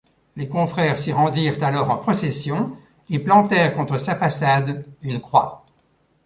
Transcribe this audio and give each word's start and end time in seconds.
Les 0.35 0.47
confrères 0.49 0.97
s'y 0.97 1.11
rendirent 1.13 1.63
alors 1.63 1.91
en 1.91 1.97
procession 1.97 2.75
et 3.11 3.19
plantèrent 3.19 3.75
contre 3.75 3.99
sa 3.99 4.15
façade 4.15 4.83
une 5.03 5.19
croix. 5.21 5.63